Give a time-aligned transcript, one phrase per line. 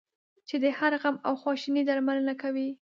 [0.47, 2.69] چې د هر غم او خواشینی درملنه کوي.